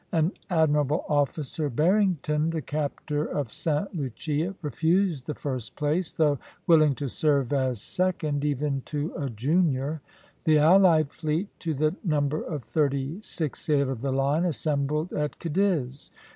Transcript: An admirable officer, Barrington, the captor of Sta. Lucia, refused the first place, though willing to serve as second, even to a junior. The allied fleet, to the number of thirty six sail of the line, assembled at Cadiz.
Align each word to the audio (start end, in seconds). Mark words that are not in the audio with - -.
An 0.11 0.31
admirable 0.49 1.05
officer, 1.07 1.69
Barrington, 1.69 2.49
the 2.49 2.61
captor 2.63 3.23
of 3.23 3.51
Sta. 3.51 3.85
Lucia, 3.93 4.55
refused 4.63 5.27
the 5.27 5.35
first 5.35 5.75
place, 5.75 6.11
though 6.11 6.39
willing 6.65 6.95
to 6.95 7.07
serve 7.07 7.53
as 7.53 7.79
second, 7.79 8.43
even 8.43 8.81
to 8.85 9.13
a 9.15 9.29
junior. 9.29 10.01
The 10.45 10.57
allied 10.57 11.11
fleet, 11.11 11.49
to 11.59 11.75
the 11.75 11.95
number 12.03 12.41
of 12.41 12.63
thirty 12.63 13.21
six 13.21 13.59
sail 13.61 13.91
of 13.91 14.01
the 14.01 14.11
line, 14.11 14.43
assembled 14.43 15.13
at 15.13 15.37
Cadiz. 15.37 16.09